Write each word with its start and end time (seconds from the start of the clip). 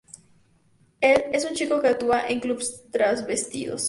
Él, 0.99 1.25
es 1.31 1.45
un 1.45 1.53
chico 1.53 1.79
que 1.79 1.89
actúa 1.89 2.25
en 2.27 2.39
clubes 2.39 2.85
travestido. 2.91 3.77